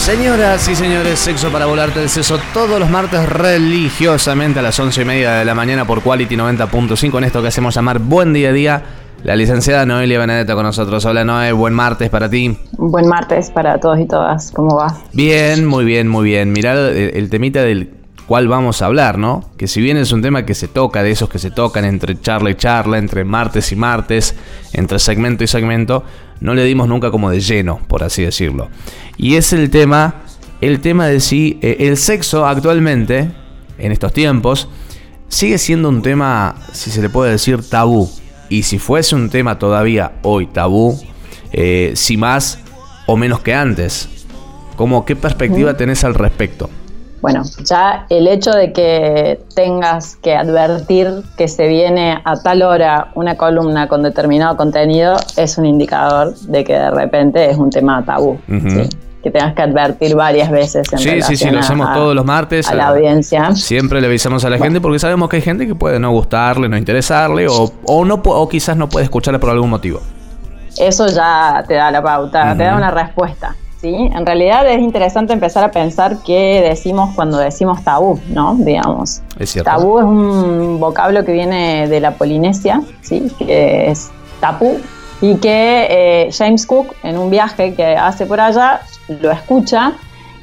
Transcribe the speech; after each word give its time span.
Señoras 0.00 0.66
y 0.66 0.74
señores, 0.74 1.18
sexo 1.18 1.52
para 1.52 1.66
volarte 1.66 2.02
el 2.02 2.08
seso 2.08 2.38
todos 2.54 2.80
los 2.80 2.88
martes 2.88 3.28
religiosamente 3.28 4.58
a 4.58 4.62
las 4.62 4.80
once 4.80 5.02
y 5.02 5.04
media 5.04 5.34
de 5.34 5.44
la 5.44 5.54
mañana 5.54 5.84
por 5.84 6.02
Quality 6.02 6.36
90.5 6.36 7.18
en 7.18 7.24
esto 7.24 7.42
que 7.42 7.48
hacemos 7.48 7.74
llamar 7.74 7.98
Buen 7.98 8.32
Día 8.32 8.48
a 8.48 8.52
Día. 8.52 8.82
La 9.24 9.36
licenciada 9.36 9.84
Noelia 9.84 10.18
Benedetta 10.18 10.54
con 10.54 10.64
nosotros. 10.64 11.04
Hola 11.04 11.22
Noé, 11.22 11.52
buen 11.52 11.74
martes 11.74 12.08
para 12.08 12.30
ti. 12.30 12.56
Buen 12.72 13.08
martes 13.08 13.50
para 13.50 13.78
todos 13.78 14.00
y 14.00 14.06
todas. 14.06 14.50
¿Cómo 14.52 14.74
va? 14.74 14.96
Bien, 15.12 15.66
muy 15.66 15.84
bien, 15.84 16.08
muy 16.08 16.24
bien. 16.24 16.50
Mirad 16.50 16.96
el, 16.96 17.28
temita 17.28 17.62
del 17.62 17.90
cual 18.30 18.46
vamos 18.46 18.80
a 18.80 18.86
hablar, 18.86 19.18
¿no? 19.18 19.50
Que 19.56 19.66
si 19.66 19.80
bien 19.80 19.96
es 19.96 20.12
un 20.12 20.22
tema 20.22 20.46
que 20.46 20.54
se 20.54 20.68
toca, 20.68 21.02
de 21.02 21.10
esos 21.10 21.28
que 21.28 21.40
se 21.40 21.50
tocan 21.50 21.84
entre 21.84 22.20
charla 22.20 22.52
y 22.52 22.54
charla, 22.54 22.98
entre 22.98 23.24
martes 23.24 23.72
y 23.72 23.74
martes, 23.74 24.36
entre 24.72 25.00
segmento 25.00 25.42
y 25.42 25.48
segmento, 25.48 26.04
no 26.38 26.54
le 26.54 26.62
dimos 26.62 26.86
nunca 26.86 27.10
como 27.10 27.28
de 27.28 27.40
lleno, 27.40 27.80
por 27.88 28.04
así 28.04 28.22
decirlo. 28.22 28.68
Y 29.16 29.34
es 29.34 29.52
el 29.52 29.68
tema, 29.68 30.22
el 30.60 30.78
tema 30.78 31.08
de 31.08 31.18
si 31.18 31.58
eh, 31.60 31.78
el 31.80 31.96
sexo 31.96 32.46
actualmente, 32.46 33.32
en 33.78 33.90
estos 33.90 34.12
tiempos, 34.12 34.68
sigue 35.26 35.58
siendo 35.58 35.88
un 35.88 36.00
tema, 36.00 36.54
si 36.72 36.92
se 36.92 37.02
le 37.02 37.08
puede 37.08 37.32
decir, 37.32 37.68
tabú. 37.68 38.08
Y 38.48 38.62
si 38.62 38.78
fuese 38.78 39.16
un 39.16 39.28
tema 39.28 39.58
todavía 39.58 40.12
hoy 40.22 40.46
tabú, 40.46 40.96
eh, 41.50 41.94
si 41.96 42.16
más 42.16 42.60
o 43.06 43.16
menos 43.16 43.40
que 43.40 43.54
antes. 43.54 44.08
¿Cómo, 44.76 45.04
¿Qué 45.04 45.16
perspectiva 45.16 45.76
tenés 45.76 46.04
al 46.04 46.14
respecto? 46.14 46.70
Bueno, 47.20 47.42
ya 47.64 48.06
el 48.08 48.26
hecho 48.28 48.50
de 48.50 48.72
que 48.72 49.40
tengas 49.54 50.16
que 50.16 50.34
advertir 50.34 51.22
que 51.36 51.48
se 51.48 51.68
viene 51.68 52.18
a 52.24 52.36
tal 52.36 52.62
hora 52.62 53.08
una 53.14 53.36
columna 53.36 53.88
con 53.88 54.02
determinado 54.02 54.56
contenido 54.56 55.16
es 55.36 55.58
un 55.58 55.66
indicador 55.66 56.34
de 56.34 56.64
que 56.64 56.72
de 56.72 56.90
repente 56.90 57.50
es 57.50 57.58
un 57.58 57.70
tema 57.70 58.02
tabú. 58.04 58.38
Que 59.22 59.30
tengas 59.30 59.54
que 59.54 59.60
advertir 59.60 60.14
varias 60.16 60.50
veces. 60.50 60.90
En 60.94 60.98
sí, 60.98 61.20
sí, 61.20 61.36
sí, 61.36 61.50
lo 61.50 61.58
hacemos 61.58 61.92
todos 61.92 62.14
los 62.14 62.24
martes. 62.24 62.66
A, 62.70 62.74
la 62.74 62.88
audiencia. 62.88 63.54
Siempre 63.54 64.00
le 64.00 64.06
avisamos 64.06 64.42
a 64.46 64.48
la 64.48 64.56
gente 64.56 64.80
porque 64.80 64.98
sabemos 64.98 65.28
que 65.28 65.36
hay 65.36 65.42
gente 65.42 65.66
que 65.66 65.74
puede 65.74 66.00
no 66.00 66.10
gustarle, 66.10 66.70
no 66.70 66.78
interesarle 66.78 67.46
o, 67.46 67.70
o, 67.84 68.04
no, 68.06 68.14
o 68.24 68.48
quizás 68.48 68.78
no 68.78 68.88
puede 68.88 69.04
escucharle 69.04 69.38
por 69.38 69.50
algún 69.50 69.68
motivo. 69.68 70.00
Eso 70.78 71.06
ya 71.08 71.62
te 71.68 71.74
da 71.74 71.90
la 71.90 72.02
pauta, 72.02 72.56
te 72.56 72.62
da 72.62 72.76
una 72.76 72.90
respuesta. 72.90 73.54
¿Sí? 73.80 73.94
En 73.94 74.26
realidad 74.26 74.68
es 74.70 74.80
interesante 74.80 75.32
empezar 75.32 75.64
a 75.64 75.70
pensar 75.70 76.18
qué 76.24 76.62
decimos 76.66 77.14
cuando 77.14 77.38
decimos 77.38 77.82
tabú, 77.82 78.20
¿no? 78.28 78.54
Digamos. 78.56 79.22
Tabú 79.64 79.98
es 79.98 80.04
un 80.04 80.78
vocablo 80.78 81.24
que 81.24 81.32
viene 81.32 81.88
de 81.88 82.00
la 82.00 82.12
Polinesia, 82.12 82.82
¿sí? 83.00 83.30
Que 83.38 83.90
es 83.90 84.10
tapú 84.40 84.78
y 85.20 85.36
que 85.36 85.86
eh, 85.90 86.30
James 86.32 86.66
Cook 86.66 86.94
en 87.02 87.18
un 87.18 87.30
viaje 87.30 87.74
que 87.74 87.96
hace 87.96 88.26
por 88.26 88.40
allá 88.40 88.80
lo 89.08 89.30
escucha 89.30 89.92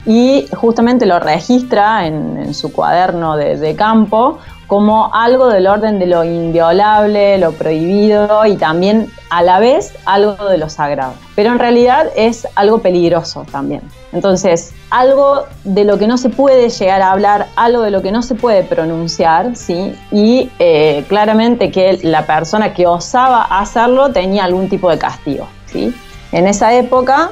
y 0.05 0.47
justamente 0.55 1.05
lo 1.05 1.19
registra 1.19 2.05
en, 2.05 2.53
su 2.53 2.71
cuaderno 2.71 3.35
de, 3.35 3.75
campo 3.75 4.39
como 4.68 5.14
algo 5.14 5.48
del 5.48 5.66
orden 5.66 5.98
de 5.98 6.08
lo 6.08 6.23
inviolable, 6.23 7.38
lo 7.38 7.54
prohibido 7.54 8.46
y 8.46 8.58
también 8.58 9.10
a 9.30 9.42
la 9.42 9.60
vez 9.60 9.94
algo 10.05 10.50
de 10.50 10.58
lo 10.58 10.70
sagrado. 10.70 11.14
Pero 11.36 11.52
en 11.52 11.60
realidad 11.60 12.08
es 12.16 12.48
algo 12.55 12.80
peligroso 12.80 13.45
también. 13.50 13.82
Entonces, 14.11 14.73
algo 14.89 15.45
de 15.64 15.86
lo 15.86 15.98
que 15.98 16.08
no 16.08 16.17
se 16.17 16.30
puede 16.30 16.70
llegar 16.70 17.02
a 17.02 17.11
hablar, 17.11 17.48
algo 17.56 17.82
de 17.82 17.92
lo 17.92 18.02
que 18.02 18.11
no 18.11 18.22
se 18.22 18.36
puede 18.36 18.64
pronunciar, 18.64 19.56
¿sí? 19.56 19.95
Y 20.11 20.50
eh, 20.60 21.06
claramente 21.08 21.72
que 21.72 22.00
la 22.04 22.26
persona 22.26 22.73
que 22.73 22.88
osaba 22.88 23.44
hacerlo 23.44 24.11
tenía 24.11 24.44
algún 24.44 24.70
tipo 24.70 24.89
de 24.89 24.98
castigo, 24.98 25.48
¿sí? 25.66 25.94
En 26.32 26.48
esa 26.48 26.73
época 26.73 27.32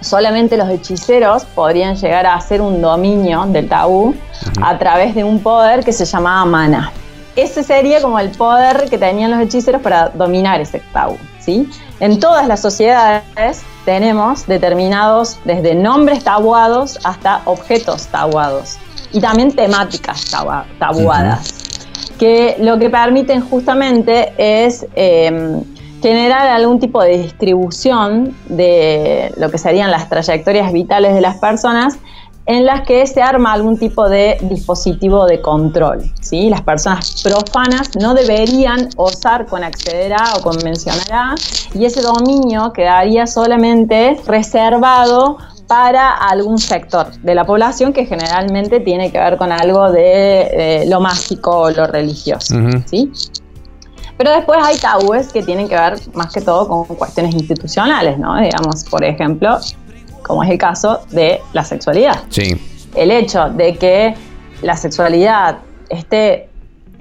solamente 0.00 0.56
los 0.56 0.68
hechiceros 0.68 1.44
podrían 1.44 1.96
llegar 1.96 2.26
a 2.26 2.34
hacer 2.34 2.60
un 2.60 2.80
dominio 2.80 3.46
del 3.46 3.68
tabú 3.68 4.14
a 4.62 4.78
través 4.78 5.14
de 5.14 5.24
un 5.24 5.40
poder 5.40 5.84
que 5.84 5.92
se 5.92 6.04
llamaba 6.04 6.44
mana. 6.44 6.92
Ese 7.36 7.62
sería 7.62 8.02
como 8.02 8.18
el 8.18 8.30
poder 8.30 8.88
que 8.90 8.98
tenían 8.98 9.30
los 9.30 9.40
hechiceros 9.40 9.80
para 9.80 10.08
dominar 10.08 10.60
ese 10.60 10.80
tabú. 10.92 11.16
¿sí? 11.38 11.68
En 12.00 12.18
todas 12.20 12.46
las 12.46 12.60
sociedades 12.60 13.62
tenemos 13.84 14.46
determinados 14.46 15.38
desde 15.44 15.74
nombres 15.74 16.24
tabuados 16.24 16.98
hasta 17.04 17.42
objetos 17.44 18.06
tabuados 18.08 18.78
y 19.12 19.20
también 19.20 19.52
temáticas 19.52 20.24
tabuadas, 20.78 21.54
que 22.18 22.56
lo 22.60 22.78
que 22.78 22.90
permiten 22.90 23.40
justamente 23.40 24.32
es 24.36 24.86
em, 24.94 25.62
generar 26.00 26.48
algún 26.48 26.78
tipo 26.78 27.02
de 27.02 27.18
distribución 27.18 28.34
de 28.48 29.32
lo 29.36 29.50
que 29.50 29.58
serían 29.58 29.90
las 29.90 30.08
trayectorias 30.08 30.72
vitales 30.72 31.14
de 31.14 31.20
las 31.20 31.36
personas 31.38 31.98
en 32.48 32.64
las 32.64 32.86
que 32.86 33.06
se 33.06 33.20
arma 33.20 33.52
algún 33.52 33.78
tipo 33.78 34.08
de 34.08 34.38
dispositivo 34.42 35.26
de 35.26 35.42
control. 35.42 36.10
¿sí? 36.20 36.48
Las 36.48 36.62
personas 36.62 37.22
profanas 37.22 37.90
no 38.00 38.14
deberían 38.14 38.88
osar 38.96 39.46
con 39.46 39.62
acceder 39.62 40.14
a 40.14 40.34
o 40.38 40.42
con 40.42 40.56
mencionar 40.64 41.12
a, 41.12 41.34
y 41.74 41.84
ese 41.84 42.00
dominio 42.00 42.72
quedaría 42.72 43.26
solamente 43.26 44.18
reservado 44.26 45.36
para 45.66 46.14
algún 46.14 46.56
sector 46.56 47.12
de 47.20 47.34
la 47.34 47.44
población 47.44 47.92
que 47.92 48.06
generalmente 48.06 48.80
tiene 48.80 49.12
que 49.12 49.18
ver 49.18 49.36
con 49.36 49.52
algo 49.52 49.92
de, 49.92 50.86
lo 50.88 51.00
mágico 51.00 51.50
o 51.50 51.70
lo 51.70 51.86
religioso. 51.86 52.54
¿sí? 52.86 53.12
Pero 54.18 54.32
después 54.32 54.58
hay 54.62 54.76
tabúes 54.78 55.32
que 55.32 55.42
tienen 55.42 55.68
que 55.68 55.76
ver 55.76 55.94
más 56.12 56.32
que 56.32 56.40
todo 56.40 56.68
con 56.68 56.84
cuestiones 56.84 57.34
institucionales, 57.34 58.18
¿no? 58.18 58.36
Digamos, 58.36 58.84
por 58.84 59.04
ejemplo, 59.04 59.58
como 60.22 60.42
es 60.42 60.50
el 60.50 60.58
caso 60.58 61.00
de 61.10 61.40
la 61.52 61.64
sexualidad. 61.64 62.24
Sí. 62.28 62.60
El 62.94 63.12
hecho 63.12 63.48
de 63.50 63.76
que 63.76 64.14
la 64.62 64.76
sexualidad 64.76 65.58
esté 65.88 66.48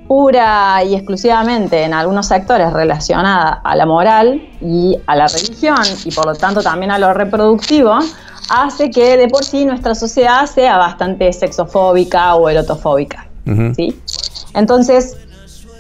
pura 0.08 0.84
y 0.84 0.96
exclusivamente 0.96 1.84
en 1.84 1.94
algunos 1.94 2.28
sectores 2.28 2.72
relacionada 2.72 3.62
a 3.64 3.76
la 3.76 3.86
moral 3.86 4.42
y 4.62 4.98
a 5.06 5.16
la 5.16 5.28
religión 5.28 5.78
y 6.06 6.12
por 6.12 6.26
lo 6.28 6.36
tanto 6.36 6.62
también 6.62 6.92
a 6.92 7.00
lo 7.00 7.14
reproductivo, 7.14 8.00
hace 8.50 8.90
que 8.90 9.18
de 9.18 9.28
por 9.28 9.44
sí 9.44 9.66
nuestra 9.66 9.96
sociedad 9.96 10.46
sea 10.46 10.78
bastante 10.78 11.34
sexofóbica 11.34 12.36
o 12.36 12.48
erotofóbica. 12.48 13.28
¿sí? 13.76 14.00
Entonces, 14.54 15.18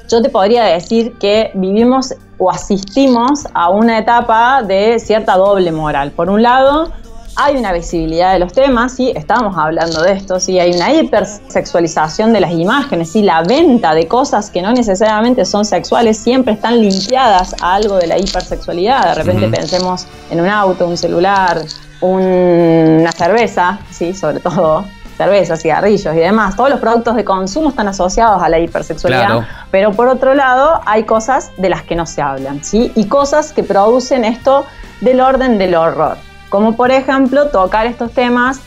yo 0.08 0.22
te 0.22 0.30
podría 0.30 0.64
decir 0.64 1.18
que 1.20 1.52
vivimos 1.54 2.14
o 2.38 2.52
asistimos 2.52 3.48
a 3.54 3.70
una 3.70 3.98
etapa 3.98 4.62
de 4.64 5.00
cierta 5.00 5.36
doble 5.36 5.72
moral. 5.72 6.12
Por 6.12 6.30
un 6.30 6.44
lado, 6.44 6.92
hay 7.40 7.56
una 7.56 7.72
visibilidad 7.72 8.34
de 8.34 8.40
los 8.40 8.52
temas, 8.52 8.94
sí, 8.94 9.14
estamos 9.16 9.56
hablando 9.56 10.02
de 10.02 10.14
esto, 10.14 10.40
sí, 10.40 10.60
hay 10.60 10.72
una 10.72 10.92
hipersexualización 10.92 12.34
de 12.34 12.40
las 12.40 12.52
imágenes, 12.52 13.12
sí, 13.12 13.22
la 13.22 13.44
venta 13.44 13.94
de 13.94 14.08
cosas 14.08 14.50
que 14.50 14.62
no 14.62 14.74
necesariamente 14.74 15.46
son 15.46 15.64
sexuales 15.64 16.18
siempre 16.18 16.54
están 16.54 16.82
limpiadas 16.82 17.56
a 17.62 17.76
algo 17.76 17.98
de 17.98 18.08
la 18.08 18.18
hipersexualidad. 18.18 19.16
De 19.16 19.24
repente 19.24 19.48
pensemos 19.50 20.08
en 20.32 20.42
un 20.42 20.50
auto, 20.50 20.88
un 20.88 20.98
celular, 20.98 21.62
una 22.02 23.12
cerveza, 23.12 23.80
sí, 23.92 24.14
sobre 24.14 24.40
todo, 24.40 24.86
cerveza, 25.18 25.58
cigarrillos 25.58 26.16
y 26.16 26.20
demás, 26.20 26.56
todos 26.56 26.70
los 26.70 26.80
productos 26.80 27.16
de 27.16 27.26
consumo 27.26 27.70
están 27.70 27.88
asociados 27.88 28.42
a 28.42 28.50
la 28.50 28.60
hipersexualidad, 28.60 29.48
pero 29.72 29.92
por 29.92 30.08
otro 30.08 30.36
lado 30.36 30.80
hay 30.86 31.04
cosas 31.04 31.52
de 31.58 31.70
las 31.70 31.82
que 31.82 31.96
no 31.96 32.06
se 32.06 32.22
hablan, 32.22 32.64
¿sí? 32.64 32.92
Y 32.96 33.08
cosas 33.08 33.52
que 33.52 33.64
producen 33.64 34.24
esto 34.24 34.66
del 35.02 35.20
orden 35.20 35.58
del 35.58 35.76
horror, 35.76 36.18
como 36.50 36.76
por 36.76 36.92
ejemplo 36.92 37.48
tocar 37.48 37.88
estos 37.88 38.12
temas 38.12 38.60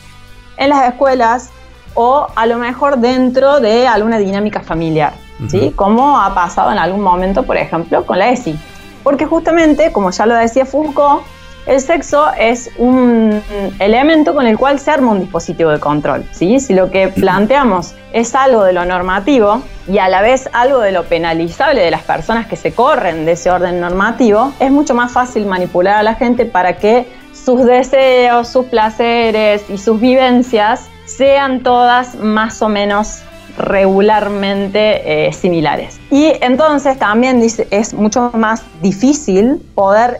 en 0.57 0.69
las 0.69 0.87
escuelas 0.89 1.49
o 1.93 2.27
a 2.35 2.45
lo 2.45 2.57
mejor 2.57 2.97
dentro 2.97 3.59
de 3.61 3.87
alguna 3.87 4.17
dinámica 4.17 4.59
familiar, 4.59 5.13
¿sí? 5.49 5.71
Como 5.75 6.19
ha 6.19 6.33
pasado 6.35 6.71
en 6.71 6.77
algún 6.77 7.01
momento, 7.01 7.43
por 7.43 7.57
ejemplo, 7.57 8.05
con 8.05 8.19
la 8.19 8.29
ESI. 8.29 8.59
Porque 9.03 9.25
justamente, 9.25 9.91
como 9.91 10.11
ya 10.11 10.25
lo 10.25 10.35
decía 10.35 10.65
Foucault, 10.65 11.23
el 11.65 11.79
sexo 11.79 12.27
es 12.37 12.71
un 12.77 13.41
elemento 13.79 14.33
con 14.33 14.47
el 14.47 14.57
cual 14.57 14.79
se 14.79 14.91
arma 14.91 15.11
un 15.11 15.19
dispositivo 15.19 15.69
de 15.69 15.79
control. 15.79 16.25
¿sí? 16.31 16.59
Si 16.59 16.73
lo 16.73 16.89
que 16.89 17.09
planteamos 17.09 17.93
es 18.13 18.33
algo 18.35 18.63
de 18.63 18.73
lo 18.73 18.83
normativo 18.85 19.61
y 19.87 19.99
a 19.99 20.09
la 20.09 20.21
vez 20.21 20.49
algo 20.53 20.79
de 20.79 20.91
lo 20.91 21.03
penalizable 21.03 21.81
de 21.81 21.91
las 21.91 22.01
personas 22.01 22.47
que 22.47 22.55
se 22.55 22.73
corren 22.73 23.25
de 23.25 23.33
ese 23.33 23.51
orden 23.51 23.79
normativo, 23.79 24.53
es 24.59 24.71
mucho 24.71 24.95
más 24.95 25.11
fácil 25.11 25.45
manipular 25.45 25.97
a 25.97 26.03
la 26.03 26.15
gente 26.15 26.45
para 26.45 26.77
que 26.77 27.07
sus 27.33 27.63
deseos, 27.63 28.47
sus 28.47 28.65
placeres 28.65 29.63
y 29.69 29.77
sus 29.77 29.99
vivencias 29.99 30.89
sean 31.05 31.61
todas 31.61 32.15
más 32.15 32.61
o 32.61 32.69
menos 32.69 33.23
regularmente 33.57 35.27
eh, 35.27 35.33
similares. 35.33 35.99
Y 36.09 36.33
entonces 36.41 36.97
también 36.97 37.41
es 37.41 37.93
mucho 37.93 38.31
más 38.33 38.63
difícil 38.81 39.61
poder 39.75 40.19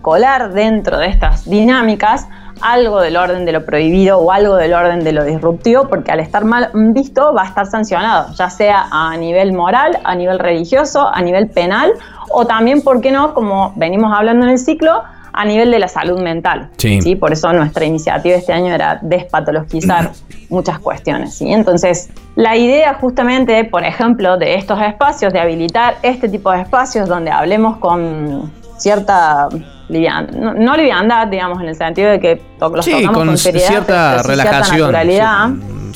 colar 0.00 0.52
dentro 0.52 0.98
de 0.98 1.06
estas 1.06 1.48
dinámicas 1.48 2.26
algo 2.62 3.00
del 3.00 3.16
orden 3.16 3.44
de 3.44 3.52
lo 3.52 3.66
prohibido 3.66 4.18
o 4.18 4.30
algo 4.30 4.56
del 4.56 4.72
orden 4.72 5.04
de 5.04 5.12
lo 5.12 5.24
disruptivo, 5.24 5.88
porque 5.88 6.12
al 6.12 6.20
estar 6.20 6.44
mal 6.44 6.70
visto 6.72 7.34
va 7.34 7.42
a 7.42 7.46
estar 7.46 7.66
sancionado, 7.66 8.32
ya 8.34 8.48
sea 8.48 8.86
a 8.90 9.16
nivel 9.16 9.52
moral, 9.52 9.98
a 10.04 10.14
nivel 10.14 10.38
religioso, 10.38 11.08
a 11.12 11.20
nivel 11.22 11.48
penal, 11.48 11.92
o 12.30 12.46
también, 12.46 12.82
¿por 12.82 13.00
qué 13.00 13.10
no? 13.10 13.34
Como 13.34 13.72
venimos 13.76 14.12
hablando 14.16 14.46
en 14.46 14.52
el 14.52 14.58
ciclo, 14.58 15.02
a 15.32 15.44
nivel 15.44 15.70
de 15.70 15.78
la 15.78 15.88
salud 15.88 16.20
mental. 16.20 16.68
Sí. 16.76 17.16
Por 17.16 17.32
eso 17.32 17.52
nuestra 17.52 17.84
iniciativa 17.84 18.36
este 18.36 18.52
año 18.52 18.74
era 18.74 18.98
despatologizar 19.02 20.12
muchas 20.48 20.78
cuestiones. 20.78 21.34
¿sí? 21.34 21.50
Entonces, 21.52 22.10
la 22.36 22.56
idea 22.56 22.94
justamente, 22.94 23.64
por 23.64 23.84
ejemplo, 23.84 24.36
de 24.36 24.54
estos 24.54 24.80
espacios, 24.80 25.32
de 25.32 25.40
habilitar 25.40 25.96
este 26.02 26.28
tipo 26.28 26.50
de 26.52 26.62
espacios 26.62 27.08
donde 27.08 27.30
hablemos 27.30 27.78
con 27.78 28.50
cierta 28.76 29.48
liviandad, 29.88 30.54
no, 30.54 30.76
liviandad, 30.76 31.28
digamos, 31.28 31.60
en 31.60 31.68
el 31.68 31.76
sentido 31.76 32.10
de 32.10 32.20
que 32.20 32.42
los 32.60 32.84
sí, 32.84 32.92
tocamos 32.92 33.16
con, 33.16 33.38
seriedad, 33.38 33.68
cierta 33.68 34.22
relajación. 34.22 34.92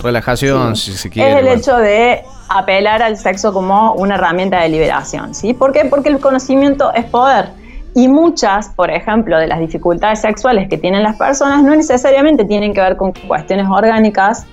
relajación, 0.02 0.76
si 0.76 0.92
se 0.92 1.10
quiere. 1.10 1.32
Es 1.32 1.38
el 1.38 1.48
hecho 1.48 1.76
de 1.76 2.22
apelar 2.48 3.02
al 3.02 3.16
sexo 3.16 3.52
como 3.52 3.92
una 3.94 4.14
herramienta 4.14 4.60
de 4.60 4.68
liberación, 4.68 5.34
¿sí? 5.34 5.52
¿Por 5.52 5.72
qué? 5.72 5.84
Porque 5.84 6.08
el 6.08 6.20
conocimiento 6.20 6.92
es 6.94 7.04
poder. 7.06 7.48
Y 7.96 8.08
muchas, 8.08 8.68
por 8.68 8.90
ejemplo, 8.90 9.38
de 9.38 9.46
las 9.46 9.58
dificultades 9.58 10.20
sexuales 10.20 10.68
que 10.68 10.76
tienen 10.76 11.02
las 11.02 11.16
personas 11.16 11.62
no 11.62 11.74
necesariamente 11.74 12.44
tienen 12.44 12.74
que 12.74 12.80
ver 12.82 12.98
con 12.98 13.14
cuestiones 13.26 13.66
orgánicas, 13.70 14.44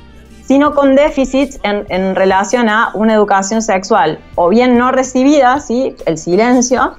sino 0.45 0.73
con 0.73 0.95
déficits 0.95 1.59
en, 1.63 2.15
relación 2.15 2.69
a 2.69 2.91
una 2.93 3.13
educación 3.13 3.61
sexual 3.61 4.17
o 4.35 4.47
bien 4.47 4.77
no 4.77 4.93
recibida, 4.93 5.59
¿sí? 5.59 5.93
el 6.05 6.17
silencio, 6.17 6.93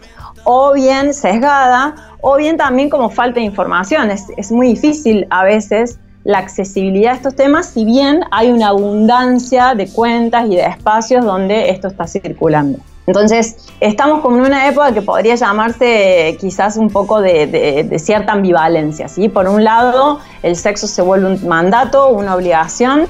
o 0.44 0.74
bien 0.74 1.14
sesgada, 1.14 1.94
o 2.20 2.36
bien 2.36 2.58
también 2.58 2.90
como 2.90 3.08
falta 3.08 3.40
de 3.40 3.46
información. 3.46 4.10
Es, 4.10 4.26
es 4.36 4.52
muy 4.52 4.66
difícil 4.66 5.26
a 5.30 5.44
veces 5.44 5.98
la 6.24 6.40
accesibilidad 6.40 7.12
a 7.12 7.16
estos 7.16 7.36
temas, 7.36 7.70
si 7.70 7.86
bien 7.86 8.20
hay 8.30 8.52
una 8.52 8.68
abundancia 8.68 9.74
de 9.74 9.88
cuentas 9.90 10.44
y 10.50 10.56
de 10.56 10.66
espacios 10.66 11.24
donde 11.24 11.70
esto 11.70 11.88
está 11.88 12.06
circulando. 12.06 12.80
Entonces, 13.06 13.56
estamos 13.80 14.22
como 14.22 14.38
en 14.38 14.44
una 14.46 14.68
época 14.68 14.92
que 14.92 15.02
podría 15.02 15.34
llamarse 15.34 16.36
quizás 16.40 16.76
un 16.76 16.88
poco 16.88 17.20
de, 17.20 17.92
cierta 17.98 18.32
ambivalencia, 18.32 19.08
¿sí? 19.08 19.28
Por 19.28 19.46
un 19.48 19.62
lado, 19.62 20.20
el 20.42 20.56
sexo 20.56 20.86
se 20.86 21.02
vuelve 21.02 21.26
un 21.26 21.48
mandato, 21.48 22.08
una 22.08 22.34
obligación, 22.34 23.06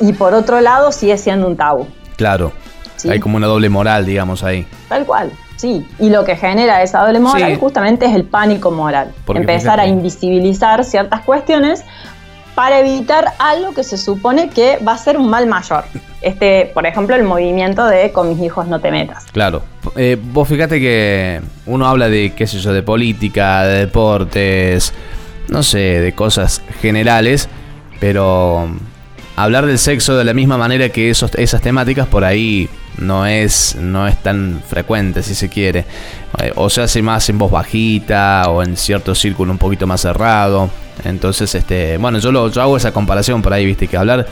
y 0.00 0.12
por 0.12 0.34
otro 0.34 0.60
lado, 0.60 0.90
sigue 0.90 1.16
siendo 1.16 1.46
un 1.46 1.56
tabú. 1.56 1.86
Claro, 2.16 2.52
hay 3.08 3.20
como 3.20 3.36
una 3.36 3.46
doble 3.46 3.68
moral, 3.68 4.04
digamos, 4.04 4.42
ahí. 4.42 4.66
Tal 4.88 5.06
cual, 5.06 5.30
sí. 5.56 5.86
Y 6.00 6.10
lo 6.10 6.24
que 6.24 6.34
genera 6.34 6.82
esa 6.82 7.00
doble 7.04 7.20
moral 7.20 7.56
justamente 7.58 8.06
es 8.06 8.14
el 8.16 8.24
pánico 8.24 8.72
moral. 8.72 9.14
Empezar 9.28 9.78
a 9.78 9.86
invisibilizar 9.86 10.84
ciertas 10.84 11.20
cuestiones 11.20 11.84
para 12.58 12.80
evitar 12.80 13.34
algo 13.38 13.72
que 13.72 13.84
se 13.84 13.96
supone 13.96 14.50
que 14.50 14.78
va 14.78 14.94
a 14.94 14.98
ser 14.98 15.16
un 15.16 15.30
mal 15.30 15.46
mayor. 15.46 15.84
Este, 16.20 16.68
por 16.74 16.86
ejemplo, 16.86 17.14
el 17.14 17.22
movimiento 17.22 17.86
de 17.86 18.10
con 18.10 18.28
mis 18.28 18.44
hijos 18.44 18.66
no 18.66 18.80
te 18.80 18.90
metas. 18.90 19.26
Claro. 19.30 19.62
Eh, 19.94 20.18
vos 20.20 20.48
fíjate 20.48 20.80
que 20.80 21.40
uno 21.66 21.86
habla 21.86 22.08
de, 22.08 22.32
qué 22.34 22.48
sé 22.48 22.58
yo, 22.58 22.72
de 22.72 22.82
política, 22.82 23.62
de 23.62 23.78
deportes, 23.78 24.92
no 25.46 25.62
sé, 25.62 25.78
de 25.78 26.12
cosas 26.16 26.60
generales, 26.80 27.48
pero 28.00 28.68
hablar 29.36 29.64
del 29.64 29.78
sexo 29.78 30.16
de 30.16 30.24
la 30.24 30.34
misma 30.34 30.58
manera 30.58 30.88
que 30.88 31.10
esos, 31.10 31.32
esas 31.36 31.62
temáticas 31.62 32.08
por 32.08 32.24
ahí 32.24 32.68
no 32.96 33.24
es, 33.24 33.76
no 33.76 34.08
es 34.08 34.20
tan 34.20 34.64
frecuente, 34.66 35.22
si 35.22 35.36
se 35.36 35.48
quiere. 35.48 35.84
Eh, 36.42 36.50
o 36.56 36.68
se 36.68 36.82
hace 36.82 37.02
más 37.02 37.28
en 37.28 37.38
voz 37.38 37.52
bajita 37.52 38.50
o 38.50 38.64
en 38.64 38.76
cierto 38.76 39.14
círculo 39.14 39.52
un 39.52 39.58
poquito 39.58 39.86
más 39.86 40.00
cerrado. 40.00 40.68
Entonces, 41.04 41.54
este, 41.54 41.96
bueno, 41.98 42.18
yo, 42.18 42.32
lo, 42.32 42.50
yo 42.50 42.62
hago 42.62 42.76
esa 42.76 42.92
comparación 42.92 43.42
por 43.42 43.52
ahí, 43.52 43.64
viste, 43.64 43.86
que 43.86 43.96
hablar 43.96 44.26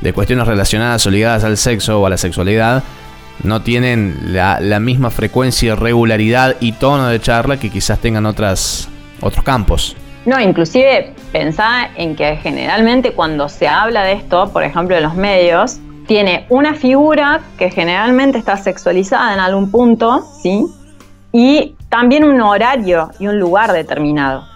de 0.00 0.12
cuestiones 0.12 0.46
relacionadas 0.46 1.06
o 1.06 1.10
ligadas 1.10 1.44
al 1.44 1.56
sexo 1.56 2.00
o 2.00 2.06
a 2.06 2.10
la 2.10 2.16
sexualidad 2.16 2.82
no 3.42 3.62
tienen 3.62 4.32
la, 4.32 4.80
misma 4.80 5.10
frecuencia, 5.10 5.74
regularidad 5.74 6.56
y 6.60 6.72
tono 6.72 7.08
de 7.08 7.20
charla 7.20 7.58
que 7.58 7.70
quizás 7.70 7.98
tengan 7.98 8.26
otras, 8.26 8.88
otros 9.20 9.44
campos. 9.44 9.96
No, 10.24 10.40
inclusive 10.40 11.12
pensá 11.32 11.90
en 11.96 12.16
que 12.16 12.36
generalmente 12.36 13.12
cuando 13.12 13.48
se 13.48 13.68
habla 13.68 14.04
de 14.04 14.12
esto, 14.12 14.50
por 14.52 14.62
ejemplo 14.62 14.96
en 14.96 15.02
los 15.02 15.14
medios, 15.14 15.78
tiene 16.06 16.46
una 16.48 16.74
figura 16.74 17.40
que 17.58 17.70
generalmente 17.70 18.38
está 18.38 18.56
sexualizada 18.56 19.34
en 19.34 19.40
algún 19.40 19.70
punto, 19.70 20.24
¿sí? 20.42 20.64
Y 21.32 21.74
también 21.88 22.24
un 22.24 22.40
horario 22.40 23.10
y 23.18 23.26
un 23.26 23.38
lugar 23.38 23.72
determinado, 23.72 24.46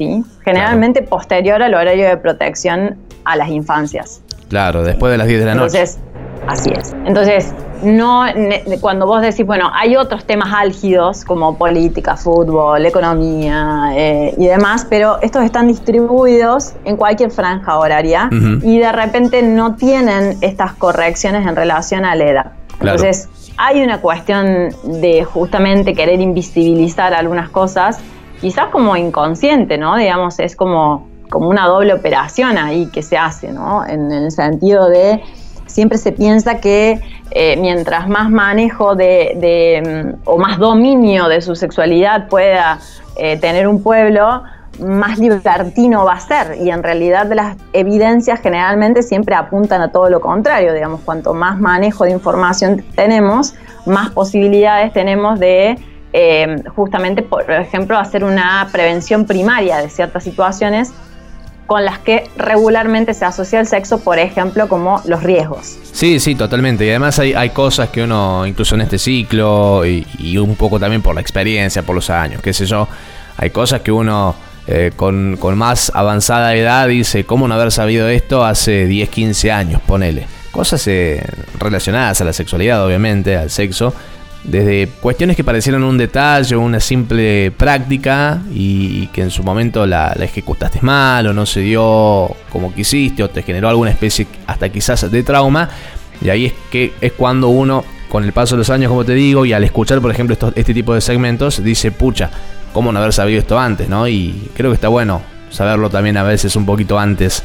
¿sí? 0.00 0.24
Generalmente 0.42 1.02
posterior 1.02 1.62
al 1.62 1.74
horario 1.74 2.08
de 2.08 2.16
protección 2.16 2.96
a 3.24 3.36
las 3.36 3.50
infancias. 3.50 4.22
Claro, 4.48 4.82
después 4.82 5.12
de 5.12 5.18
las 5.18 5.26
10 5.26 5.40
de 5.40 5.46
la 5.46 5.54
noche. 5.54 5.78
Entonces, 5.78 6.00
así 6.46 6.70
es. 6.70 6.94
Entonces, 7.04 7.52
no, 7.82 8.24
cuando 8.80 9.06
vos 9.06 9.20
decís, 9.20 9.44
bueno, 9.44 9.70
hay 9.74 9.96
otros 9.96 10.24
temas 10.24 10.54
álgidos 10.54 11.26
como 11.26 11.58
política, 11.58 12.16
fútbol, 12.16 12.86
economía 12.86 13.90
eh, 13.94 14.34
y 14.38 14.46
demás, 14.46 14.86
pero 14.88 15.18
estos 15.20 15.44
están 15.44 15.68
distribuidos 15.68 16.72
en 16.86 16.96
cualquier 16.96 17.30
franja 17.30 17.78
horaria 17.78 18.30
y 18.62 18.78
de 18.78 18.92
repente 18.92 19.42
no 19.42 19.76
tienen 19.76 20.38
estas 20.40 20.72
correcciones 20.72 21.46
en 21.46 21.56
relación 21.56 22.06
a 22.06 22.14
la 22.14 22.24
edad. 22.24 22.52
Entonces, 22.80 23.28
hay 23.58 23.82
una 23.82 24.00
cuestión 24.00 24.70
de 24.84 25.24
justamente 25.24 25.92
querer 25.92 26.22
invisibilizar 26.22 27.12
algunas 27.12 27.50
cosas, 27.50 27.98
quizás 28.40 28.66
como 28.66 28.96
inconsciente, 28.96 29.78
¿no? 29.78 29.96
Digamos, 29.96 30.38
es 30.38 30.56
como, 30.56 31.08
como 31.28 31.48
una 31.48 31.66
doble 31.66 31.92
operación 31.94 32.58
ahí 32.58 32.86
que 32.86 33.02
se 33.02 33.16
hace, 33.16 33.52
¿no? 33.52 33.86
En 33.86 34.10
el 34.10 34.30
sentido 34.30 34.88
de 34.88 35.22
siempre 35.66 35.98
se 35.98 36.12
piensa 36.12 36.60
que 36.60 37.00
eh, 37.30 37.56
mientras 37.58 38.08
más 38.08 38.30
manejo 38.30 38.96
de, 38.96 39.82
mm, 39.84 40.28
o 40.28 40.38
más 40.38 40.58
dominio 40.58 41.28
de 41.28 41.40
su 41.40 41.54
sexualidad 41.54 42.28
pueda 42.28 42.80
eh, 43.16 43.38
tener 43.38 43.68
un 43.68 43.82
pueblo, 43.82 44.42
más 44.80 45.18
libertino 45.18 46.04
va 46.04 46.14
a 46.14 46.20
ser. 46.20 46.56
Y 46.60 46.70
en 46.70 46.82
realidad 46.82 47.30
las 47.32 47.56
evidencias 47.72 48.40
generalmente 48.40 49.02
siempre 49.02 49.34
apuntan 49.34 49.80
a 49.82 49.92
todo 49.92 50.08
lo 50.08 50.20
contrario. 50.20 50.72
Digamos, 50.72 51.00
cuanto 51.04 51.34
más 51.34 51.58
manejo 51.60 52.04
de 52.04 52.12
información 52.12 52.84
tenemos, 52.94 53.54
más 53.86 54.10
posibilidades 54.10 54.92
tenemos 54.92 55.38
de 55.38 55.78
eh, 56.12 56.62
justamente, 56.74 57.22
por 57.22 57.50
ejemplo, 57.50 57.98
hacer 57.98 58.24
una 58.24 58.68
prevención 58.72 59.26
primaria 59.26 59.78
de 59.78 59.88
ciertas 59.88 60.24
situaciones 60.24 60.92
con 61.70 61.84
las 61.84 62.00
que 62.00 62.28
regularmente 62.36 63.14
se 63.14 63.24
asocia 63.24 63.60
el 63.60 63.66
sexo, 63.68 64.00
por 64.00 64.18
ejemplo, 64.18 64.66
como 64.66 65.00
los 65.04 65.22
riesgos. 65.22 65.78
Sí, 65.92 66.18
sí, 66.18 66.34
totalmente. 66.34 66.84
Y 66.84 66.90
además 66.90 67.16
hay, 67.20 67.32
hay 67.32 67.50
cosas 67.50 67.90
que 67.90 68.02
uno, 68.02 68.44
incluso 68.44 68.74
en 68.74 68.80
este 68.80 68.98
ciclo, 68.98 69.86
y, 69.86 70.36
un 70.36 70.56
poco 70.56 70.80
también 70.80 71.00
por 71.00 71.14
la 71.14 71.20
experiencia, 71.20 71.84
por 71.84 71.94
los 71.94 72.10
años, 72.10 72.42
qué 72.42 72.52
sé 72.52 72.66
yo, 72.66 72.88
hay 73.36 73.50
cosas 73.50 73.82
que 73.82 73.92
uno 73.92 74.34
eh, 74.66 74.90
con, 74.96 75.38
más 75.56 75.92
avanzada 75.94 76.56
edad 76.56 76.88
dice, 76.88 77.24
¿cómo 77.24 77.46
no 77.46 77.54
haber 77.54 77.70
sabido 77.70 78.08
esto 78.08 78.44
hace 78.44 78.86
10, 78.86 79.08
15 79.08 79.52
años? 79.52 79.80
Ponele. 79.80 80.26
Cosas 80.50 80.84
eh, 80.88 81.22
relacionadas 81.56 82.20
a 82.20 82.24
la 82.24 82.32
sexualidad, 82.32 82.84
obviamente, 82.84 83.36
al 83.36 83.48
sexo, 83.48 83.94
desde 84.44 84.88
cuestiones 85.00 85.36
que 85.36 85.44
parecieron 85.44 85.82
un 85.82 85.98
detalle 85.98 86.56
una 86.56 86.80
simple 86.80 87.50
práctica 87.50 88.40
y 88.52 89.06
que 89.08 89.22
en 89.22 89.30
su 89.30 89.42
momento 89.42 89.86
la, 89.86 90.12
ejecutaste 90.18 90.80
mal 90.82 91.26
o 91.26 91.34
no 91.34 91.44
se 91.44 91.60
dio 91.60 92.34
como 92.50 92.74
quisiste 92.74 93.22
o 93.22 93.28
te 93.28 93.42
generó 93.42 93.68
alguna 93.68 93.90
especie 93.90 94.26
hasta 94.46 94.68
quizás 94.68 95.10
de 95.10 95.22
trauma. 95.22 95.68
Y 96.22 96.30
ahí 96.30 96.46
es 96.46 96.52
que 96.70 96.92
es 97.00 97.12
cuando 97.12 97.48
uno, 97.48 97.84
con 98.08 98.24
el 98.24 98.32
paso 98.32 98.54
de 98.54 98.58
los 98.58 98.70
años, 98.70 98.88
como 98.88 99.04
te 99.04 99.14
digo, 99.14 99.46
y 99.46 99.52
al 99.52 99.64
escuchar, 99.64 100.00
por 100.00 100.10
ejemplo, 100.10 100.36
este 100.54 100.74
tipo 100.74 100.94
de 100.94 101.00
segmentos, 101.00 101.62
dice, 101.62 101.90
pucha, 101.90 102.30
¿cómo 102.72 102.92
no 102.92 102.98
haber 102.98 103.12
sabido 103.12 103.40
esto 103.40 103.58
antes? 103.58 103.88
¿no? 103.88 104.08
Y 104.08 104.50
creo 104.54 104.70
que 104.70 104.74
está 104.74 104.88
bueno 104.88 105.22
saberlo 105.50 105.90
también 105.90 106.16
a 106.16 106.22
veces 106.22 106.56
un 106.56 106.64
poquito 106.64 106.98
antes 106.98 107.42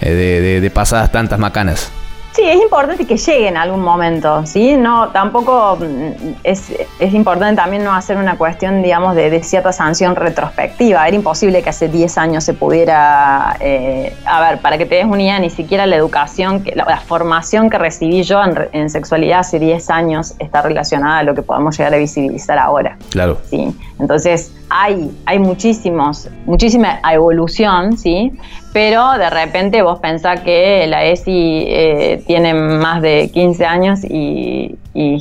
eh, 0.00 0.10
de, 0.10 0.60
de 0.60 0.70
pasadas 0.70 1.10
tantas 1.10 1.38
macanas. 1.38 1.90
Sí, 2.36 2.42
es 2.42 2.60
importante 2.60 3.06
que 3.06 3.16
llegue 3.16 3.48
en 3.48 3.56
algún 3.56 3.80
momento, 3.80 4.44
¿sí? 4.44 4.76
No, 4.76 5.08
tampoco 5.08 5.78
mm, 5.80 6.34
es, 6.44 6.70
importante 7.14 7.56
también 7.56 7.82
no 7.82 7.94
hacer 7.94 8.18
una 8.18 8.36
cuestión, 8.36 8.82
digamos, 8.82 9.14
de, 9.14 9.42
cierta 9.42 9.72
sanción 9.72 10.14
retrospectiva. 10.14 11.08
Era 11.08 11.16
imposible 11.16 11.62
que 11.62 11.70
hace 11.70 11.88
10 11.88 12.18
años 12.18 12.44
se 12.44 12.52
pudiera, 12.52 13.56
eh, 13.60 14.14
a 14.26 14.42
ver, 14.42 14.60
para 14.60 14.76
que 14.76 14.84
te 14.84 14.96
des 14.96 15.06
una 15.06 15.22
idea, 15.22 15.38
ni 15.38 15.48
siquiera 15.48 15.86
la 15.86 15.96
educación, 15.96 16.62
la, 16.74 17.00
formación 17.00 17.70
que 17.70 17.78
recibí 17.78 18.22
yo 18.22 18.42
en, 18.72 18.90
sexualidad 18.90 19.38
hace 19.38 19.58
10 19.58 19.88
años 19.88 20.34
está 20.38 20.60
relacionada 20.60 21.20
a 21.20 21.22
lo 21.22 21.34
que 21.34 21.40
podemos 21.40 21.78
llegar 21.78 21.94
a 21.94 21.96
visibilizar 21.96 22.58
ahora. 22.58 22.98
Claro. 23.08 23.38
Sí, 23.48 23.74
entonces 23.98 24.52
hay, 24.68 25.10
hay 25.26 25.38
muchísimos, 25.38 26.28
muchísima 26.44 26.98
evolución, 27.10 27.96
¿sí? 27.96 28.32
Pero 28.72 29.12
de 29.12 29.30
repente 29.30 29.82
vos 29.82 30.00
pensás 30.00 30.40
que 30.40 30.86
la 30.86 31.04
ESI 31.04 31.64
eh, 31.66 32.22
tiene 32.26 32.52
más 32.52 33.00
de 33.00 33.30
15 33.32 33.64
años 33.64 34.00
y, 34.04 34.76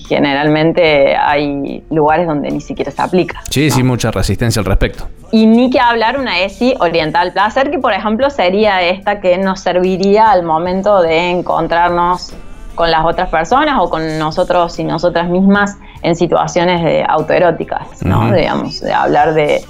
generalmente 0.07 1.17
hay 1.17 1.83
lugares 1.89 2.27
donde 2.27 2.49
ni 2.49 2.61
siquiera 2.61 2.91
se 2.91 3.01
aplica. 3.01 3.41
Sí, 3.49 3.69
sí, 3.69 3.83
mucha 3.83 4.09
resistencia 4.09 4.61
al 4.61 4.65
respecto. 4.65 5.09
Y 5.33 5.47
ni 5.47 5.69
que 5.69 5.81
hablar 5.81 6.17
una 6.17 6.39
ESI 6.39 6.75
oriental 6.79 7.33
placer, 7.33 7.71
que 7.71 7.79
por 7.79 7.91
ejemplo 7.91 8.29
sería 8.29 8.81
esta 8.81 9.19
que 9.19 9.37
nos 9.37 9.59
serviría 9.59 10.31
al 10.31 10.43
momento 10.43 11.01
de 11.01 11.29
encontrarnos 11.29 12.33
con 12.75 12.89
las 12.89 13.05
otras 13.05 13.29
personas 13.29 13.79
o 13.79 13.89
con 13.89 14.17
nosotros 14.17 14.79
y 14.79 14.85
nosotras 14.85 15.29
mismas 15.29 15.77
en 16.05 16.15
situaciones 16.15 16.83
de 16.83 17.03
autoeróticas, 17.03 18.03
¿no? 18.03 18.31
Digamos, 18.31 18.79
de 18.79 18.93
hablar 18.93 19.33
de, 19.33 19.65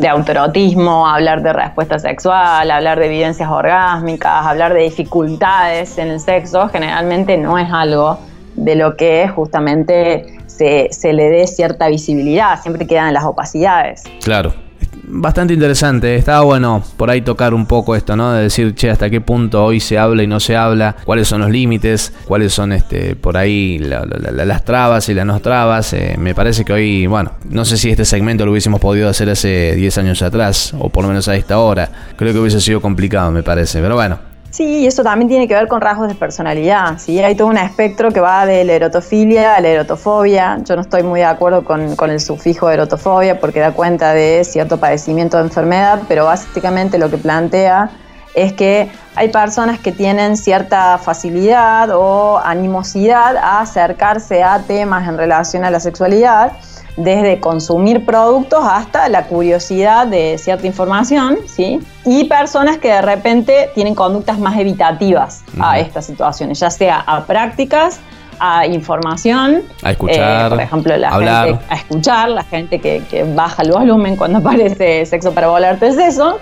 de, 0.00 0.08
autoerotismo, 0.08 1.06
hablar 1.06 1.42
de 1.42 1.52
respuesta 1.52 1.98
sexual, 1.98 2.70
hablar 2.70 2.98
de 2.98 3.04
evidencias 3.04 3.50
orgásmicas, 3.50 4.46
hablar 4.46 4.72
de 4.72 4.84
dificultades 4.84 5.98
en 5.98 6.08
el 6.08 6.20
sexo, 6.20 6.70
generalmente 6.70 7.36
no 7.36 7.58
es 7.58 7.70
algo 7.70 8.18
de 8.54 8.74
lo 8.74 8.96
que 8.96 9.28
justamente 9.28 10.38
se, 10.46 10.88
se 10.92 11.12
le 11.12 11.28
dé 11.28 11.46
cierta 11.46 11.88
visibilidad, 11.88 12.58
siempre 12.62 12.86
quedan 12.86 13.12
las 13.12 13.24
opacidades. 13.24 14.04
Claro 14.24 14.65
bastante 15.08 15.54
interesante. 15.54 16.16
Estaba 16.16 16.42
bueno 16.42 16.82
por 16.96 17.10
ahí 17.10 17.22
tocar 17.22 17.54
un 17.54 17.66
poco 17.66 17.96
esto, 17.96 18.16
¿no? 18.16 18.32
De 18.32 18.44
decir, 18.44 18.74
che, 18.74 18.90
hasta 18.90 19.10
qué 19.10 19.20
punto 19.20 19.64
hoy 19.64 19.80
se 19.80 19.98
habla 19.98 20.22
y 20.22 20.26
no 20.26 20.40
se 20.40 20.56
habla, 20.56 20.96
cuáles 21.04 21.28
son 21.28 21.40
los 21.40 21.50
límites, 21.50 22.12
cuáles 22.26 22.52
son 22.52 22.72
este 22.72 23.16
por 23.16 23.36
ahí 23.36 23.78
las 23.78 24.64
trabas 24.64 25.08
y 25.08 25.14
las 25.14 25.26
no 25.26 25.40
trabas. 25.40 25.92
Eh, 25.92 26.16
me 26.18 26.34
parece 26.34 26.64
que 26.64 26.72
hoy, 26.72 27.06
bueno, 27.06 27.32
no 27.48 27.64
sé 27.64 27.76
si 27.76 27.90
este 27.90 28.04
segmento 28.04 28.44
lo 28.44 28.52
hubiésemos 28.52 28.80
podido 28.80 29.08
hacer 29.08 29.30
hace 29.30 29.74
10 29.76 29.98
años 29.98 30.22
atrás, 30.22 30.74
o 30.78 30.88
por 30.88 31.02
lo 31.02 31.08
menos 31.08 31.28
a 31.28 31.36
esta 31.36 31.58
hora. 31.58 31.90
Creo 32.16 32.32
que 32.32 32.38
hubiese 32.38 32.60
sido 32.60 32.80
complicado, 32.80 33.30
me 33.30 33.42
parece. 33.42 33.80
Pero 33.80 33.94
bueno, 33.94 34.18
Sí, 34.56 34.86
eso 34.86 35.02
también 35.02 35.28
tiene 35.28 35.46
que 35.46 35.52
ver 35.52 35.68
con 35.68 35.82
rasgos 35.82 36.08
de 36.08 36.14
personalidad. 36.14 36.98
¿sí? 36.98 37.18
Hay 37.18 37.34
todo 37.34 37.48
un 37.48 37.58
espectro 37.58 38.10
que 38.10 38.20
va 38.20 38.46
de 38.46 38.64
la 38.64 38.72
erotofilia 38.72 39.54
a 39.54 39.60
la 39.60 39.68
erotofobia. 39.68 40.56
Yo 40.64 40.76
no 40.76 40.80
estoy 40.80 41.02
muy 41.02 41.20
de 41.20 41.26
acuerdo 41.26 41.62
con, 41.62 41.94
con, 41.94 42.08
el 42.08 42.20
sufijo 42.20 42.70
erotofobia 42.70 43.38
porque 43.38 43.60
da 43.60 43.72
cuenta 43.72 44.14
de 44.14 44.44
cierto 44.44 44.78
padecimiento 44.78 45.36
de 45.36 45.42
enfermedad, 45.42 46.00
pero 46.08 46.24
básicamente 46.24 46.96
lo 46.96 47.10
que 47.10 47.18
plantea 47.18 47.90
es 48.34 48.54
que 48.54 48.90
hay 49.14 49.28
personas 49.28 49.78
que 49.78 49.92
tienen 49.92 50.38
cierta 50.38 50.96
facilidad 50.96 51.90
o 51.92 52.38
animosidad 52.38 53.36
a 53.36 53.60
acercarse 53.60 54.42
a 54.42 54.60
temas 54.60 55.06
en 55.06 55.18
relación 55.18 55.66
a 55.66 55.70
la 55.70 55.80
sexualidad 55.80 56.52
desde 56.96 57.40
consumir 57.40 58.04
productos 58.04 58.60
hasta 58.62 59.08
la 59.08 59.26
curiosidad 59.26 60.06
de 60.06 60.38
cierta 60.38 60.66
información, 60.66 61.38
¿sí? 61.46 61.80
Y 62.04 62.24
personas 62.24 62.78
que 62.78 62.88
de 62.88 63.02
repente 63.02 63.70
tienen 63.74 63.94
conductas 63.94 64.38
más 64.38 64.58
evitativas 64.58 65.44
a 65.60 65.78
estas 65.78 66.06
situaciones, 66.06 66.58
ya 66.58 66.70
sea 66.70 67.00
a 67.00 67.24
prácticas, 67.24 68.00
a 68.38 68.66
información, 68.66 69.62
a 69.82 69.92
escuchar, 69.92 70.46
eh, 70.46 70.48
por 70.50 70.60
ejemplo, 70.60 70.96
la 70.96 71.10
gente 71.10 71.58
a 71.68 71.74
escuchar, 71.74 72.28
la 72.30 72.44
gente 72.44 72.80
que, 72.80 73.02
que, 73.10 73.24
baja 73.24 73.62
el 73.62 73.72
volumen 73.72 74.16
cuando 74.16 74.38
aparece 74.46 75.04
sexo 75.06 75.32
para 75.32 75.48
volarte 75.48 75.88
es 75.88 75.98
eso, 75.98 76.38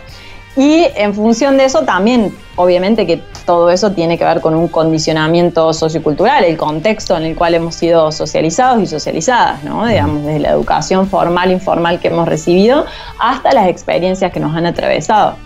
y 0.56 0.87
en 0.94 1.14
función 1.14 1.56
de 1.56 1.64
eso 1.64 1.82
también, 1.82 2.32
obviamente 2.56 3.06
que 3.06 3.23
todo 3.46 3.70
eso 3.70 3.92
tiene 3.92 4.18
que 4.18 4.24
ver 4.24 4.40
con 4.40 4.54
un 4.54 4.68
condicionamiento 4.68 5.72
sociocultural, 5.72 6.44
el 6.44 6.56
contexto 6.56 7.16
en 7.16 7.24
el 7.24 7.36
cual 7.36 7.54
hemos 7.54 7.74
sido 7.74 8.10
socializados 8.12 8.82
y 8.82 8.86
socializadas, 8.86 9.62
¿no? 9.64 9.86
Digamos, 9.86 10.24
desde 10.24 10.40
la 10.40 10.50
educación 10.50 11.06
formal, 11.06 11.50
informal 11.50 12.00
que 12.00 12.08
hemos 12.08 12.26
recibido 12.26 12.84
hasta 13.18 13.52
las 13.52 13.68
experiencias 13.68 14.32
que 14.32 14.40
nos 14.40 14.56
han 14.56 14.66
atravesado. 14.66 15.36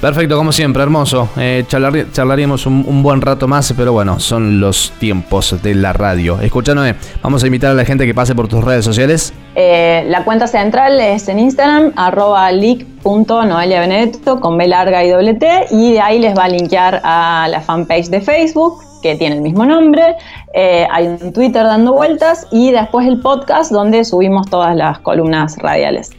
Perfecto, 0.00 0.36
como 0.36 0.50
siempre, 0.50 0.82
hermoso. 0.82 1.28
Eh, 1.36 1.64
charlaríamos 1.68 2.64
un, 2.64 3.02
buen 3.02 3.20
rato 3.20 3.46
más, 3.46 3.74
pero 3.76 3.92
bueno, 3.92 4.18
son 4.18 4.58
los 4.58 4.92
tiempos 4.98 5.62
de 5.62 5.74
la 5.74 5.92
radio. 5.92 6.40
Escúchame, 6.40 6.94
vamos 7.22 7.44
a 7.44 7.46
invitar 7.46 7.72
a 7.72 7.74
la 7.74 7.84
gente 7.84 8.06
que 8.06 8.14
pase 8.14 8.34
por 8.34 8.48
tus 8.48 8.64
redes 8.64 8.82
sociales. 8.82 9.34
Eh, 9.56 10.04
la 10.08 10.24
cuenta 10.24 10.46
central 10.46 10.98
es 11.00 11.28
en 11.28 11.38
Instagram, 11.38 11.92
arroba 11.96 12.50
leak.noeliabenedetto 12.50 14.40
con 14.40 14.56
B 14.56 14.68
larga 14.68 15.04
y 15.04 15.10
doble 15.10 15.34
T, 15.34 15.66
y 15.70 15.92
de 15.92 16.00
ahí 16.00 16.18
les 16.18 16.34
va 16.34 16.44
a 16.44 16.48
linkear 16.48 17.02
a 17.04 17.46
la 17.50 17.60
fanpage 17.60 18.08
de 18.08 18.22
Facebook, 18.22 18.78
que 19.02 19.16
tiene 19.16 19.36
el 19.36 19.42
mismo 19.42 19.66
nombre, 19.66 20.16
eh, 20.54 20.86
hay 20.90 21.08
un 21.08 21.32
Twitter 21.32 21.64
dando 21.64 21.92
vueltas 21.92 22.46
y 22.50 22.70
después 22.70 23.06
el 23.06 23.20
podcast 23.20 23.70
donde 23.70 24.04
subimos 24.04 24.48
todas 24.48 24.74
las 24.74 24.98
columnas 25.00 25.56
radiales. 25.58 26.10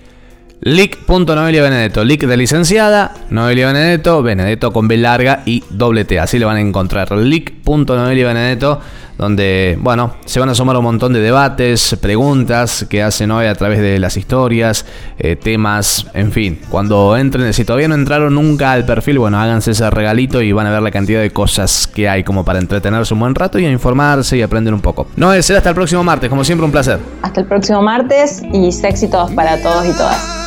Lic.noelia 0.64 1.64
Benedetto, 1.64 2.06
de 2.06 2.38
licenciada, 2.38 3.16
Noelia 3.32 3.66
Benedetto, 3.66 4.22
Benedetto 4.22 4.72
con 4.72 4.88
B 4.88 4.96
larga 4.96 5.42
y 5.44 5.64
doble 5.72 6.06
T, 6.06 6.20
así 6.20 6.38
le 6.38 6.46
van 6.46 6.58
a 6.58 6.62
encontrar. 6.62 7.12
Lic.noelia 7.14 8.28
Benedetto, 8.28 8.80
donde, 9.18 9.76
bueno, 9.82 10.18
se 10.24 10.40
van 10.40 10.50
a 10.50 10.54
sumar 10.54 10.78
un 10.78 10.84
montón 10.84 11.14
de 11.14 11.20
debates, 11.20 11.98
preguntas 12.00 12.86
que 12.88 13.02
hacen 13.02 13.32
hoy 13.32 13.48
a 13.48 13.56
través 13.56 13.80
de 13.80 13.98
las 13.98 14.18
historias, 14.18 14.86
eh, 15.18 15.36
temas, 15.36 16.06
en 16.14 16.32
fin. 16.32 16.60
Cuando 16.70 17.18
entren, 17.18 17.52
si 17.54 17.66
todavía 17.66 17.88
no 17.88 17.96
entraron 17.96 18.36
nunca 18.36 18.72
al 18.72 18.86
perfil, 18.86 19.18
bueno, 19.18 19.40
háganse 19.40 19.72
ese 19.72 19.90
regalito 19.90 20.44
y 20.44 20.52
van 20.52 20.68
a 20.68 20.72
ver 20.72 20.84
la 20.84 20.92
cantidad 20.92 21.22
de 21.22 21.32
cosas 21.32 21.88
que 21.88 22.08
hay 22.08 22.24
como 22.24 22.46
para 22.46 22.60
entretenerse 22.60 23.16
un 23.16 23.22
buen 23.22 23.34
rato 23.34 23.58
y 23.58 23.66
a 23.66 23.72
informarse 23.72 24.38
y 24.38 24.44
aprender 24.44 24.76
un 24.76 24.82
poco. 24.82 25.08
No, 25.16 25.34
será 25.42 25.58
hasta 25.58 25.70
el 25.70 25.76
próximo 25.76 26.04
martes, 26.04 26.30
como 26.30 26.44
siempre 26.44 26.66
un 26.66 26.72
placer. 26.72 27.00
Hasta 27.24 27.42
el 27.42 27.48
próximo 27.48 27.82
martes 27.82 28.44
y 28.54 28.68
éxitos 28.68 29.32
para 29.32 29.60
todos 29.60 29.88
y 29.88 29.94
todas. 29.94 30.41